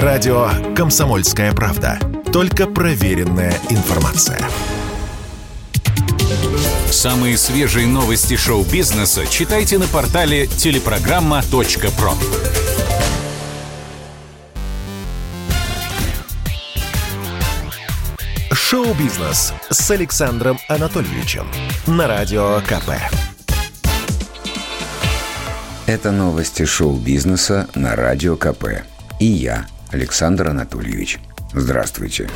Радио 0.00 0.48
«Комсомольская 0.74 1.52
правда». 1.52 1.98
Только 2.32 2.66
проверенная 2.66 3.52
информация. 3.68 4.40
Самые 6.90 7.36
свежие 7.36 7.86
новости 7.86 8.34
шоу-бизнеса 8.34 9.26
читайте 9.26 9.76
на 9.76 9.86
портале 9.86 10.46
телепрограмма.про. 10.46 12.14
Шоу-бизнес 18.50 19.52
с 19.68 19.90
Александром 19.90 20.58
Анатольевичем 20.68 21.46
на 21.86 22.08
Радио 22.08 22.62
КП. 22.62 22.92
Это 25.84 26.12
новости 26.12 26.64
шоу-бизнеса 26.64 27.68
на 27.74 27.94
Радио 27.94 28.36
КП. 28.36 28.84
И 29.20 29.26
я, 29.26 29.66
Александр 29.92 30.48
Анатольевич. 30.48 31.20
Здравствуйте. 31.54 32.28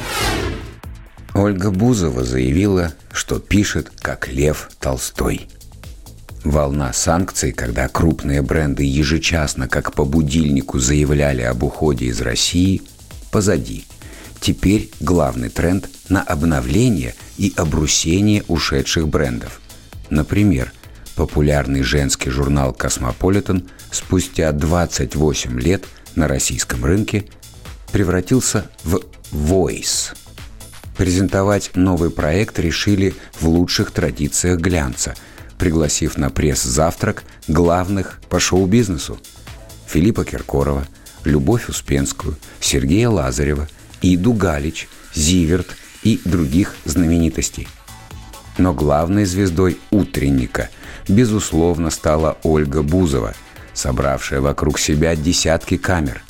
Ольга 1.34 1.70
Бузова 1.70 2.22
заявила, 2.22 2.92
что 3.12 3.38
пишет 3.38 3.90
как 4.00 4.28
Лев 4.28 4.68
Толстой. 4.78 5.48
Волна 6.44 6.92
санкций, 6.92 7.52
когда 7.52 7.88
крупные 7.88 8.42
бренды 8.42 8.84
ежечасно, 8.84 9.68
как 9.68 9.94
по 9.94 10.04
будильнику, 10.04 10.78
заявляли 10.78 11.42
об 11.42 11.62
уходе 11.62 12.06
из 12.06 12.20
России, 12.20 12.82
позади. 13.32 13.86
Теперь 14.40 14.90
главный 15.00 15.48
тренд 15.48 15.88
на 16.10 16.22
обновление 16.22 17.14
и 17.38 17.52
обрусение 17.56 18.44
ушедших 18.48 19.08
брендов. 19.08 19.60
Например, 20.10 20.72
популярный 21.16 21.82
женский 21.82 22.30
журнал 22.30 22.74
«Космополитен» 22.74 23.68
спустя 23.90 24.52
28 24.52 25.58
лет 25.58 25.84
на 26.14 26.28
российском 26.28 26.84
рынке 26.84 27.24
превратился 27.96 28.66
в 28.84 29.00
«Voice». 29.32 30.14
Презентовать 30.98 31.70
новый 31.76 32.10
проект 32.10 32.58
решили 32.58 33.14
в 33.40 33.48
лучших 33.48 33.90
традициях 33.90 34.60
глянца, 34.60 35.14
пригласив 35.56 36.18
на 36.18 36.28
пресс-завтрак 36.28 37.24
главных 37.48 38.20
по 38.28 38.38
шоу-бизнесу– 38.38 39.18
Филиппа 39.86 40.26
Киркорова, 40.26 40.86
Любовь 41.24 41.70
Успенскую, 41.70 42.36
Сергея 42.60 43.08
Лазарева, 43.08 43.66
Иду 44.02 44.34
Галич, 44.34 44.88
Зиверт 45.14 45.74
и 46.02 46.20
других 46.22 46.74
знаменитостей. 46.84 47.66
Но 48.58 48.74
главной 48.74 49.24
звездой 49.24 49.78
«Утренника» 49.90 50.68
безусловно 51.08 51.88
стала 51.88 52.36
Ольга 52.42 52.82
Бузова, 52.82 53.32
собравшая 53.72 54.42
вокруг 54.42 54.78
себя 54.78 55.16
десятки 55.16 55.78
камер. 55.78 56.22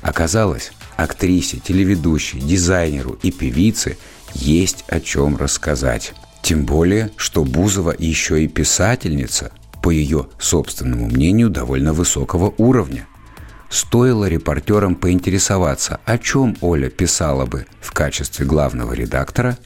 Оказалось, 0.00 0.72
актрисе, 1.02 1.58
телеведущей, 1.58 2.40
дизайнеру 2.40 3.18
и 3.22 3.30
певице 3.30 3.98
есть 4.34 4.84
о 4.88 5.00
чем 5.00 5.36
рассказать. 5.36 6.14
Тем 6.42 6.64
более, 6.64 7.10
что 7.16 7.44
Бузова 7.44 7.94
еще 7.96 8.42
и 8.42 8.48
писательница, 8.48 9.52
по 9.82 9.90
ее 9.90 10.26
собственному 10.38 11.06
мнению, 11.06 11.50
довольно 11.50 11.92
высокого 11.92 12.52
уровня. 12.58 13.06
Стоило 13.70 14.28
репортерам 14.28 14.96
поинтересоваться, 14.96 16.00
о 16.04 16.18
чем 16.18 16.56
Оля 16.60 16.90
писала 16.90 17.46
бы 17.46 17.66
в 17.80 17.92
качестве 17.92 18.44
главного 18.44 18.92
редактора, 18.92 19.56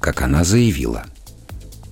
как 0.00 0.22
она 0.22 0.44
заявила. 0.44 1.04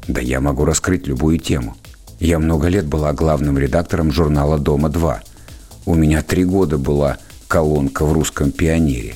«Да 0.07 0.21
я 0.21 0.41
могу 0.41 0.65
раскрыть 0.65 1.07
любую 1.07 1.39
тему. 1.39 1.77
Я 2.21 2.39
много 2.39 2.69
лет 2.69 2.87
была 2.87 3.13
главным 3.13 3.59
редактором 3.59 4.13
журнала 4.13 4.59
«Дома-2». 4.59 5.19
У 5.87 5.95
меня 5.95 6.23
три 6.23 6.45
года 6.45 6.79
была 6.79 7.19
колонка 7.55 8.05
в 8.05 8.13
русском 8.13 8.51
пионере. 8.51 9.15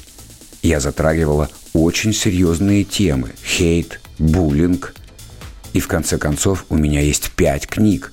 Я 0.62 0.78
затрагивала 0.78 1.50
очень 1.72 2.12
серьезные 2.12 2.84
темы– 2.84 3.32
хейт, 3.44 4.00
буллинг. 4.20 4.94
И 5.72 5.80
в 5.80 5.88
конце 5.88 6.18
концов 6.18 6.64
у 6.68 6.76
меня 6.76 7.00
есть 7.00 7.32
пять 7.32 7.66
книг. 7.66 8.12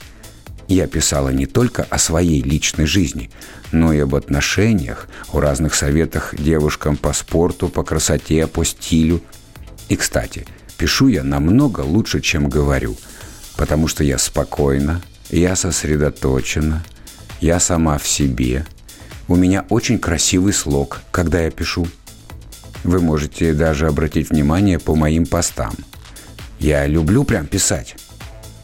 Я 0.67 0.87
писала 0.87 1.29
не 1.29 1.45
только 1.45 1.83
о 1.83 1.99
своей 1.99 2.41
личной 2.41 2.87
жизни, 2.87 3.29
но 3.71 3.93
и 3.93 3.99
об 3.99 4.15
отношениях, 4.15 5.09
о 5.31 5.41
разных 5.41 5.75
советах 5.75 6.33
девушкам 6.35 6.97
по 6.97 7.13
спорту, 7.13 7.69
по 7.69 7.83
красоте, 7.83 8.47
по 8.47 8.63
стилю. 8.63 9.21
И, 9.89 9.95
кстати, 9.95 10.47
пишу 10.79 11.07
я 11.07 11.21
намного 11.21 11.81
лучше, 11.81 12.19
чем 12.19 12.49
говорю, 12.49 12.97
потому 13.57 13.87
что 13.87 14.03
я 14.03 14.17
спокойна, 14.17 15.03
я 15.29 15.55
сосредоточена, 15.55 16.83
я 17.41 17.59
сама 17.59 17.99
в 17.99 18.07
себе– 18.07 18.65
у 19.27 19.35
меня 19.35 19.65
очень 19.69 19.97
красивый 19.97 20.53
слог, 20.53 21.01
когда 21.11 21.41
я 21.41 21.51
пишу. 21.51 21.87
Вы 22.83 22.99
можете 22.99 23.53
даже 23.53 23.87
обратить 23.87 24.29
внимание 24.29 24.77
по 24.77 24.95
моим 24.95 25.25
постам. 25.25 25.73
Я 26.59 26.85
люблю 26.85 27.23
прям 27.23 27.47
писать. 27.47 27.95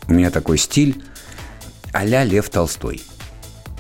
У 0.08 0.14
меня 0.14 0.30
такой 0.30 0.58
стиль 0.58 1.04
а-ля 1.94 2.24
Лев 2.24 2.50
Толстой. 2.50 3.02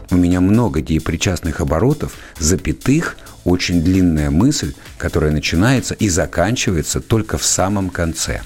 У 0.10 0.16
меня 0.16 0.42
много 0.42 0.82
деепричастных 0.82 1.62
оборотов, 1.62 2.16
запятых, 2.40 3.18
очень 3.46 3.82
длинная 3.82 4.30
мысль, 4.30 4.74
которая 4.98 5.32
начинается 5.32 5.94
и 5.94 6.10
заканчивается 6.10 7.00
только 7.00 7.38
в 7.38 7.46
самом 7.46 7.90
конце. 7.90 8.42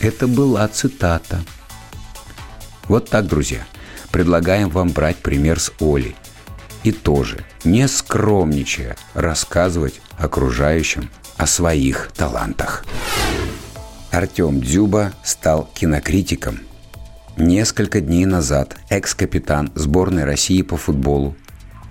Это 0.00 0.26
была 0.26 0.66
цитата. 0.68 1.40
Вот 2.88 3.08
так, 3.08 3.26
друзья. 3.26 3.64
Предлагаем 4.10 4.68
вам 4.68 4.90
брать 4.90 5.16
пример 5.16 5.60
с 5.60 5.72
Олей– 5.80 6.16
и 6.86 6.92
тоже, 6.92 7.44
не 7.64 7.88
скромничая, 7.88 8.96
рассказывать 9.12 10.00
окружающим 10.18 11.10
о 11.36 11.44
своих 11.48 12.12
талантах. 12.16 12.84
Артем 14.12 14.60
Дзюба 14.60 15.12
стал 15.24 15.68
кинокритиком. 15.74 16.60
Несколько 17.36 18.00
дней 18.00 18.24
назад 18.24 18.76
экс-капитан 18.88 19.72
сборной 19.74 20.24
России 20.24 20.62
по 20.62 20.76
футболу 20.76 21.36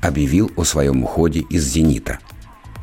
объявил 0.01 0.49
о 0.55 0.63
своем 0.63 1.03
уходе 1.03 1.41
из 1.41 1.65
«Зенита». 1.65 2.19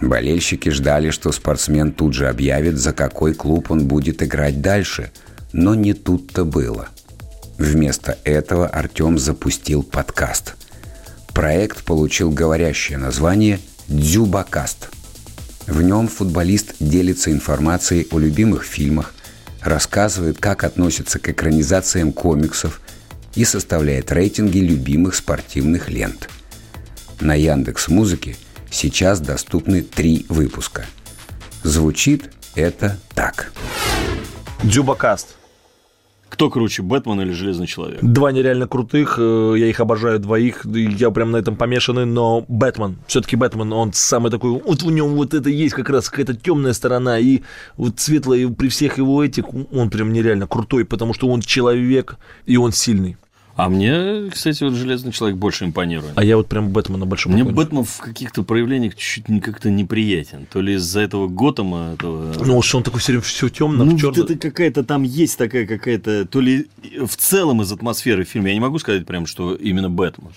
Болельщики 0.02 0.68
ждали, 0.68 1.10
что 1.10 1.32
спортсмен 1.32 1.92
тут 1.92 2.12
же 2.12 2.28
объявит, 2.28 2.76
за 2.76 2.92
какой 2.92 3.32
клуб 3.32 3.70
он 3.70 3.88
будет 3.88 4.22
играть 4.22 4.60
дальше, 4.60 5.12
но 5.54 5.74
не 5.74 5.94
тут-то 5.94 6.44
было. 6.44 6.88
Вместо 7.56 8.18
этого 8.24 8.66
Артем 8.66 9.18
запустил 9.18 9.82
подкаст– 9.82 10.56
Проект 11.34 11.84
получил 11.84 12.30
говорящее 12.30 12.98
название 12.98 13.58
«Дзюбакаст». 13.88 14.90
В 15.66 15.80
нем 15.80 16.08
футболист 16.08 16.74
делится 16.78 17.30
информацией 17.30 18.06
о 18.10 18.18
любимых 18.18 18.64
фильмах, 18.64 19.14
рассказывает, 19.62 20.38
как 20.38 20.64
относится 20.64 21.18
к 21.18 21.28
экранизациям 21.28 22.12
комиксов 22.12 22.80
и 23.34 23.44
составляет 23.44 24.12
рейтинги 24.12 24.58
любимых 24.58 25.14
спортивных 25.14 25.88
лент. 25.88 26.28
На 27.20 27.34
Яндекс 27.34 27.88
Музыке 27.88 28.36
сейчас 28.70 29.20
доступны 29.20 29.82
три 29.82 30.26
выпуска. 30.28 30.84
Звучит 31.62 32.30
это 32.56 32.98
так. 33.14 33.52
Дзюбакаст– 34.64 35.36
кто 36.32 36.48
круче, 36.48 36.82
Бэтмен 36.82 37.20
или 37.20 37.32
Железный 37.32 37.66
Человек? 37.66 37.98
Два 38.00 38.32
нереально 38.32 38.66
крутых, 38.66 39.16
э, 39.18 39.54
я 39.58 39.66
их 39.66 39.80
обожаю 39.80 40.18
двоих, 40.18 40.64
я 40.64 41.10
прям 41.10 41.30
на 41.30 41.36
этом 41.36 41.56
помешанный, 41.56 42.06
но 42.06 42.46
Бэтмен, 42.48 42.96
все-таки 43.06 43.36
Бэтмен, 43.36 43.70
он 43.74 43.92
самый 43.92 44.30
такой, 44.30 44.52
вот 44.52 44.82
в 44.82 44.90
нем 44.90 45.14
вот 45.14 45.34
это 45.34 45.50
есть 45.50 45.74
как 45.74 45.90
раз 45.90 46.08
какая-то 46.08 46.34
темная 46.34 46.72
сторона, 46.72 47.18
и 47.18 47.42
вот 47.76 48.00
светлая 48.00 48.48
при 48.48 48.68
всех 48.68 48.96
его 48.96 49.22
этих, 49.22 49.44
он 49.72 49.90
прям 49.90 50.10
нереально 50.10 50.46
крутой, 50.46 50.86
потому 50.86 51.12
что 51.12 51.28
он 51.28 51.42
человек, 51.42 52.16
и 52.46 52.56
он 52.56 52.72
сильный. 52.72 53.18
А 53.54 53.68
мне, 53.68 54.30
кстати, 54.30 54.64
вот 54.64 54.72
Железный 54.72 55.12
человек 55.12 55.36
больше 55.36 55.64
импонирует. 55.66 56.12
А 56.16 56.24
я 56.24 56.36
вот 56.36 56.48
прям 56.48 56.70
Бэтмена 56.70 57.04
больше 57.04 57.28
Мне 57.28 57.44
Бэтмен 57.44 57.84
в 57.84 57.98
каких-то 57.98 58.42
проявлениях 58.42 58.94
чуть-чуть 58.94 59.42
как-то 59.42 59.70
неприятен. 59.70 60.46
То 60.50 60.60
ли 60.60 60.74
из-за 60.74 61.00
этого 61.00 61.28
Готэма... 61.28 61.92
Этого... 61.94 62.32
Ну, 62.44 62.62
что 62.62 62.78
он 62.78 62.82
такой 62.82 63.00
все 63.00 63.12
время 63.12 63.22
все 63.22 63.48
темно, 63.50 63.84
ну, 63.84 63.98
черно. 63.98 64.24
это 64.24 64.36
какая-то 64.38 64.84
там 64.84 65.02
есть 65.02 65.36
такая 65.36 65.66
какая-то... 65.66 66.24
То 66.26 66.40
ли 66.40 66.68
в 67.04 67.16
целом 67.16 67.60
из 67.62 67.70
атмосферы 67.70 68.24
фильма. 68.24 68.48
Я 68.48 68.54
не 68.54 68.60
могу 68.60 68.78
сказать 68.78 69.06
прям, 69.06 69.26
что 69.26 69.54
именно 69.54 69.90
Бэтмен. 69.90 70.30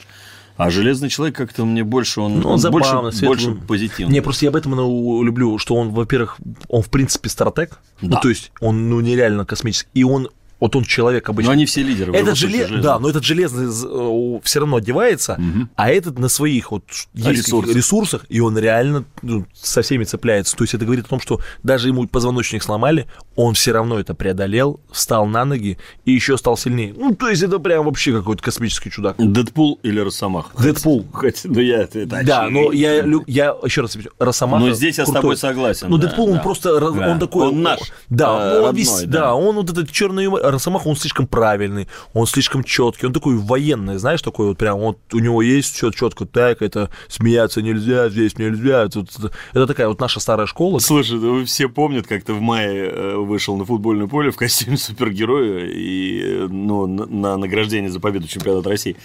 А 0.57 0.69
Железный 0.69 1.09
человек 1.09 1.35
как-то 1.35 1.65
мне 1.65 1.83
больше 1.83 2.21
он, 2.21 2.39
ну, 2.39 2.49
он, 2.49 2.59
забавно, 2.59 3.01
больше, 3.01 3.25
больше 3.25 3.51
позитивный. 3.51 4.13
Не, 4.13 4.21
просто 4.21 4.45
я 4.45 4.51
Бэтмена 4.51 4.81
люблю, 5.21 5.57
что 5.57 5.75
он, 5.75 5.89
во-первых, 5.89 6.37
он 6.69 6.81
в 6.81 6.89
принципе 6.89 7.29
стратег, 7.29 7.79
ну, 7.99 8.09
да. 8.09 8.15
ну 8.15 8.21
то 8.21 8.29
есть 8.29 8.51
он 8.61 8.89
ну 8.89 9.01
нереально 9.01 9.45
космический, 9.45 9.89
и 9.93 10.03
он 10.03 10.29
Вот 10.65 10.75
он 10.75 10.83
человек 10.83 11.29
обычно. 11.29 11.51
Но 11.51 11.53
они 11.53 11.67
все 11.67 11.83
лидеры. 11.83 12.11
Этот 12.11 12.21
любом 12.21 12.35
желе... 12.35 12.57
случае, 12.65 12.81
Да, 12.81 12.97
но 12.97 13.07
этот 13.07 13.23
железный 13.23 14.39
все 14.43 14.59
равно 14.59 14.77
одевается, 14.77 15.39
а 15.75 15.91
этот 15.91 16.17
на 16.17 16.27
своих 16.27 16.71
вот 16.71 16.83
Ресурсах. 17.13 17.75
ресурсах, 17.75 18.25
и 18.29 18.39
он 18.39 18.57
реально 18.57 19.05
ну, 19.21 19.45
со 19.53 19.83
всеми 19.83 20.05
цепляется. 20.05 20.55
То 20.55 20.63
есть 20.63 20.73
это 20.73 20.83
говорит 20.85 21.05
о 21.05 21.09
том, 21.09 21.19
что 21.19 21.39
даже 21.61 21.89
ему 21.89 22.07
позвоночник 22.07 22.63
сломали, 22.63 23.05
он 23.35 23.53
все 23.53 23.73
равно 23.73 23.99
это 23.99 24.15
преодолел, 24.15 24.79
встал 24.91 25.27
на 25.27 25.45
ноги 25.45 25.77
и 26.03 26.11
еще 26.11 26.35
стал 26.35 26.57
сильнее. 26.57 26.95
Ну, 26.97 27.13
то 27.13 27.29
есть 27.29 27.43
это 27.43 27.59
прям 27.59 27.85
вообще 27.85 28.11
какой-то 28.11 28.41
космический 28.41 28.89
чудак. 28.89 29.17
Дэдпул 29.19 29.79
или 29.83 29.99
Росомаха? 29.99 30.49
Дэдпул. 30.59 31.05
Хоть, 31.13 31.41
ну 31.43 31.59
я 31.59 31.83
это, 31.83 31.99
это 31.99 32.23
Да, 32.25 32.49
но 32.49 32.71
я, 32.71 33.05
я 33.27 33.55
еще 33.63 33.81
раз 33.81 33.95
Росомаха 34.17 34.65
Но 34.65 34.73
здесь 34.73 34.97
я 34.97 35.05
с 35.05 35.11
тобой 35.11 35.37
согласен, 35.37 35.89
Ну, 35.91 35.99
да, 35.99 36.07
Дэдпул, 36.07 36.29
он 36.29 36.37
да. 36.37 36.41
просто, 36.41 36.79
раз- 36.79 36.95
Да. 36.95 37.11
он 37.11 37.19
такой... 37.19 37.49
Он 37.49 37.61
наш, 37.61 37.79
Да, 38.09 38.55
э, 38.55 38.59
он 38.61 38.75
весь, 38.75 39.01
да. 39.03 39.19
да, 39.19 39.35
он 39.35 39.55
вот 39.55 39.69
этот 39.69 39.91
черный 39.91 40.23
юмор. 40.23 40.54
Росомаха, 40.55 40.87
он 40.87 40.95
слишком 40.95 41.27
правильный, 41.27 41.87
он 42.13 42.25
слишком 42.27 42.63
четкий, 42.63 43.05
он 43.05 43.13
такой 43.13 43.37
военный, 43.37 43.97
знаешь, 43.97 44.21
такой 44.21 44.47
вот 44.47 44.57
прям, 44.57 44.79
вот 44.79 44.97
у 45.13 45.19
него 45.19 45.41
есть 45.41 45.75
все 45.75 45.91
четко, 45.91 46.25
так, 46.25 46.61
это 46.61 46.89
смеяться 47.07 47.61
нельзя, 47.61 48.09
здесь 48.09 48.37
нельзя. 48.37 48.87
Тут, 48.87 49.09
это 49.51 49.67
такая 49.67 49.87
вот 49.87 49.99
наша 49.99 50.19
старая 50.19 50.47
школа. 50.47 50.79
Слушай, 50.79 51.19
ну 51.19 51.45
все 51.45 51.69
помнят, 51.69 52.07
как 52.07 52.23
ты 52.23 52.33
в 52.33 52.41
мае 52.41 52.89
э, 52.89 53.15
вышел 53.17 53.57
на 53.57 53.65
футбольное 53.65 54.07
поле 54.07 54.31
в 54.31 54.35
костюме 54.35 54.77
супергероя 54.77 55.65
и 55.65 56.47
ну, 56.49 56.87
на 56.87 57.37
награждение 57.37 57.91
за 57.91 57.99
победу 57.99 58.27
чемпионата 58.27 58.69
России 58.69 58.97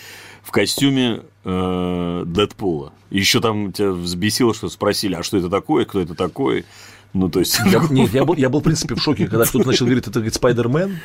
в 0.43 0.51
костюме 0.51 1.23
э, 1.45 2.23
Дэдпула. 2.27 2.93
Еще 3.11 3.41
там 3.41 3.73
тебя 3.73 3.91
взбесило, 3.91 4.55
что 4.55 4.69
спросили, 4.69 5.15
а 5.15 5.23
что 5.23 5.37
это 5.37 5.49
такое, 5.49 5.85
кто 5.85 6.01
это 6.01 6.15
такой? 6.15 6.65
Ну, 7.13 7.29
то 7.29 7.41
есть... 7.41 7.59
Я, 7.67 7.83
нет, 7.91 8.13
я 8.13 8.25
был, 8.25 8.35
я 8.37 8.49
был, 8.49 8.61
в 8.61 8.63
принципе, 8.65 8.95
в 8.95 9.03
шоке, 9.03 9.27
когда 9.27 9.45
кто-то 9.45 9.67
начал 9.67 9.87
говорить, 9.87 10.05
это 10.05 10.15
говорит, 10.15 10.35
Спайдермен. 10.35 10.99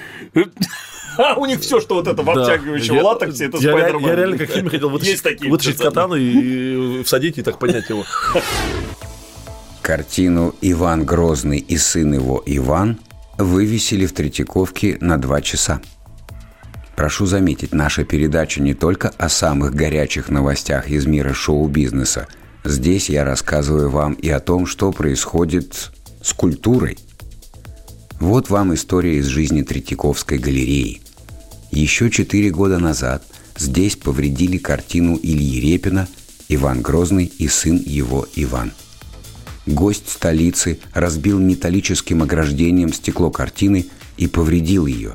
А 1.18 1.36
у 1.36 1.46
них 1.46 1.62
все, 1.62 1.80
что 1.80 1.96
вот 1.96 2.08
это 2.08 2.22
в 2.22 2.26
Да. 2.26 2.32
обтягивающем 2.42 2.96
Я- 2.96 3.04
латексе, 3.04 3.46
это 3.46 3.58
Спайдермен. 3.58 4.06
я 4.06 4.16
реально 4.16 4.38
как 4.38 4.50
в 4.50 4.54
фильме 4.54 4.70
хотел 4.70 4.90
вытащить, 4.90 5.12
Есть 5.14 5.24
такие 5.24 5.50
вытащить 5.52 5.78
катану 5.78 6.16
и, 6.16 7.00
и 7.00 7.04
всадить, 7.04 7.38
и 7.38 7.42
так 7.42 7.58
поднять 7.58 7.90
его. 7.90 8.04
Картину 9.82 10.56
«Иван 10.62 11.06
Грозный 11.06 11.60
и 11.60 11.78
сын 11.78 12.14
его 12.14 12.42
Иван» 12.46 13.00
вывесили 13.38 14.06
в 14.06 14.14
Третьяковке 14.14 14.98
на 15.02 15.18
два 15.18 15.42
часа. 15.42 15.82
Прошу 16.96 17.26
заметить, 17.26 17.74
наша 17.74 18.04
передача 18.04 18.62
не 18.62 18.74
только 18.74 19.10
о 19.18 19.30
самых 19.30 19.76
горячих 19.76 20.30
новостях 20.30 20.90
из 20.90 21.06
мира 21.06 21.34
шоу-бизнеса. 21.34 22.28
Здесь 22.66 23.10
я 23.10 23.24
рассказываю 23.24 23.92
вам 23.92 24.14
и 24.14 24.28
о 24.30 24.40
том, 24.40 24.66
что 24.66 24.92
происходит 24.92 25.92
с 26.24 26.34
культурой. 26.34 26.98
Вот 28.20 28.50
вам 28.50 28.74
история 28.74 29.20
из 29.20 29.28
жизни 29.28 29.62
Третьяковской 29.62 30.40
галереи. 30.40 31.04
Еще 31.70 32.10
четыре 32.10 32.50
года 32.50 32.80
назад 32.80 33.24
здесь 33.56 33.96
повредили 33.96 34.58
картину 34.58 35.16
Ильи 35.22 35.60
Репина 35.60 36.08
«Иван 36.50 36.82
Грозный 36.82 37.26
и 37.26 37.48
сын 37.48 37.78
его 37.78 38.28
Иван». 38.36 38.74
Гость 39.68 40.10
столицы 40.10 40.80
разбил 40.96 41.38
металлическим 41.38 42.24
ограждением 42.24 42.94
стекло 42.94 43.30
картины 43.30 43.86
и 44.18 44.26
повредил 44.26 44.88
ее. 44.88 45.14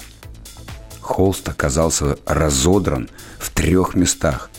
Холст 1.01 1.49
оказался 1.49 2.17
разодран 2.27 3.09
в 3.41 3.51
трех 3.51 3.95
местах, 3.95 4.51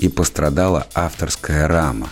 и 0.00 0.08
пострадала 0.08 0.86
авторская 0.94 1.68
рама. 1.68 2.08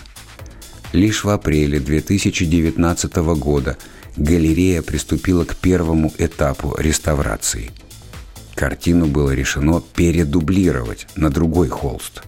Лишь 0.93 1.23
в 1.23 1.29
апреле 1.29 1.79
2019 1.79 3.15
года 3.37 3.77
галерея 4.17 4.81
приступила 4.81 5.45
к 5.45 5.55
первому 5.55 6.13
этапу 6.17 6.75
реставрации. 6.77 7.71
Картину 8.55 9.05
было 9.05 9.31
решено 9.31 9.81
передублировать 9.93 11.07
на 11.15 11.29
другой 11.29 11.69
холст. 11.69 12.23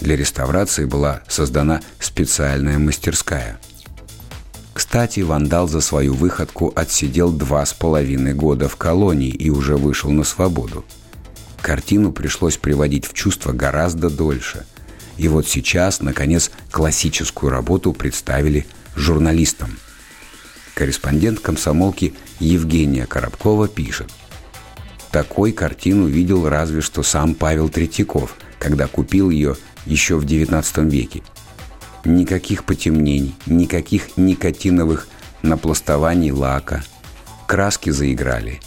Для 0.00 0.16
реставрации 0.16 0.84
была 0.84 1.22
создана 1.28 1.82
специальная 1.98 2.78
мастерская– 2.78 3.58
кстати, 4.78 5.18
вандал 5.18 5.66
за 5.66 5.80
свою 5.80 6.14
выходку 6.14 6.72
отсидел 6.76 7.32
два 7.32 7.66
с 7.66 7.74
половиной 7.74 8.32
года 8.32 8.68
в 8.68 8.76
колонии 8.76 9.28
и 9.28 9.50
уже 9.50 9.76
вышел 9.76 10.12
на 10.12 10.22
свободу. 10.22 10.84
Картину 11.60 12.12
пришлось 12.12 12.58
приводить 12.58 13.04
в 13.04 13.12
чувство 13.12 13.50
гораздо 13.50 14.08
дольше. 14.08 14.66
И 15.18 15.26
вот 15.26 15.46
сейчас, 15.46 16.00
наконец, 16.00 16.50
классическую 16.70 17.50
работу 17.50 17.92
представили 17.92 18.66
журналистам. 18.94 19.78
Корреспондент 20.74 21.40
комсомолки 21.40 22.14
Евгения 22.38 23.04
Коробкова 23.04 23.66
пишет. 23.66 24.10
Такой 25.10 25.52
картину 25.52 26.06
видел 26.06 26.48
разве 26.48 26.80
что 26.80 27.02
сам 27.02 27.34
Павел 27.34 27.68
Третьяков, 27.68 28.36
когда 28.60 28.86
купил 28.86 29.30
ее 29.30 29.56
еще 29.86 30.16
в 30.16 30.24
XIX 30.24 30.88
веке. 30.88 31.22
Никаких 32.04 32.64
потемнений, 32.64 33.34
никаких 33.46 34.16
никотиновых 34.16 35.08
напластований 35.42 36.30
лака. 36.30 36.84
Краски 37.48 37.90
заиграли. 37.90 38.60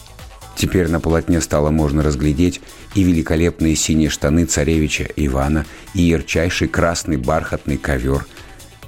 Теперь 0.62 0.90
на 0.90 1.00
полотне 1.00 1.42
стало 1.42 1.72
можно 1.72 2.04
разглядеть 2.04 2.62
и 2.94 3.02
великолепные 3.02 3.76
синие 3.76 4.12
штаны 4.12 4.46
царевича 4.46 5.08
Ивана, 5.16 5.66
и 5.96 6.04
ярчайший 6.04 6.68
красный 6.68 7.18
бархатный 7.18 7.78
ковер, 7.78 8.28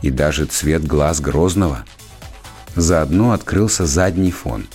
и 0.04 0.12
даже 0.12 0.46
цвет 0.46 0.86
глаз 0.86 1.20
Грозного. 1.20 1.84
Заодно 2.76 3.32
открылся 3.32 3.88
задний 3.88 4.30
фон. 4.30 4.68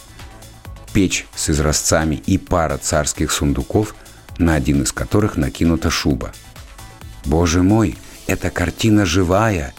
Печь 0.93 1.29
с 1.37 1.50
изразцами 1.50 2.17
и 2.17 2.37
пара 2.37 2.79
царских 2.79 3.31
сундуков, 3.31 3.94
на 4.37 4.56
один 4.56 4.83
из 4.83 4.91
которых 4.91 5.37
накинута 5.37 5.91
шуба. 5.91 6.33
«Боже 7.25 7.62
мой, 7.62 7.97
эта 8.27 8.51
картина 8.51 9.06
живая!» 9.06 9.73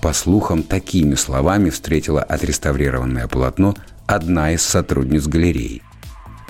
По 0.00 0.12
слухам, 0.12 0.64
такими 0.64 1.14
словами 1.14 1.70
встретила 1.70 2.20
отреставрированное 2.20 3.28
полотно 3.28 3.76
одна 4.08 4.50
из 4.50 4.62
сотрудниц 4.62 5.28
галереи. 5.28 5.82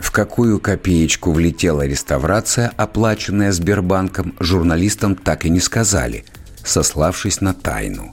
В 0.02 0.10
какую 0.10 0.58
копеечку 0.58 1.32
влетела 1.32 1.86
реставрация, 1.86 2.72
оплаченная 2.76 3.52
Сбербанком, 3.52 4.34
журналистам 4.40 5.14
так 5.14 5.46
и 5.46 5.48
не 5.48 5.60
сказали, 5.60 6.24
сославшись 6.64 7.40
на 7.40 7.54
тайну. 7.54 8.12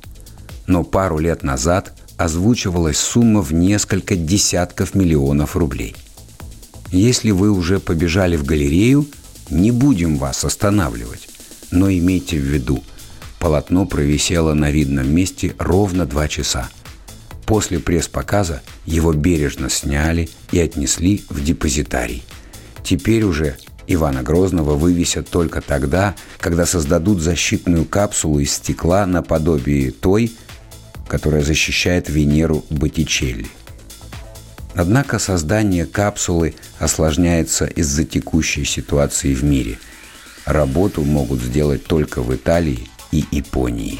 Но 0.68 0.84
пару 0.84 1.18
лет 1.18 1.42
назад 1.42 1.94
озвучивалась 2.16 3.00
сумма 3.00 3.42
в 3.42 3.54
несколько 3.54 4.16
десятков 4.16 4.94
миллионов 4.94 5.58
рублей. 5.58 5.96
Если 6.92 7.32
вы 7.32 7.50
уже 7.50 7.80
побежали 7.80 8.38
в 8.38 8.46
галерею, 8.46 9.08
не 9.50 9.72
будем 9.72 10.18
вас 10.18 10.46
останавливать. 10.46 11.28
Но 11.72 11.90
имейте 11.90 12.38
в 12.38 12.44
виду, 12.44 12.84
полотно 13.40 13.86
провисело 13.86 14.54
на 14.54 14.70
видном 14.70 15.14
месте 15.14 15.56
ровно 15.58 16.06
два 16.06 16.28
часа. 16.28 16.70
После 17.50 17.80
пресс-показа 17.80 18.62
его 18.86 19.12
бережно 19.12 19.72
сняли 19.72 20.30
и 20.52 20.60
отнесли 20.60 21.24
в 21.30 21.44
депозитарий. 21.44 22.24
Теперь 22.84 23.24
уже 23.24 23.58
Ивана 23.88 24.22
Грозного 24.22 24.76
вывесят 24.76 25.30
только 25.30 25.60
тогда, 25.62 26.14
когда 26.40 26.68
создадут 26.68 27.22
защитную 27.22 27.86
капсулу 27.86 28.38
из 28.38 28.54
стекла 28.54 29.08
наподобие 29.08 29.90
той, 29.90 30.32
которая 31.08 31.42
защищает 31.42 32.08
Венеру 32.08 32.64
Боттичелли. 32.70 33.48
Однако 34.76 35.18
создание 35.18 35.88
капсулы 35.88 36.54
осложняется 36.78 37.66
из-за 37.66 38.06
текущей 38.06 38.64
ситуации 38.64 39.34
в 39.34 39.44
мире. 39.44 39.80
Работу 40.46 41.02
могут 41.02 41.42
сделать 41.42 41.84
только 41.86 42.22
в 42.22 42.32
Италии 42.32 42.88
и 43.12 43.26
Японии. 43.32 44.00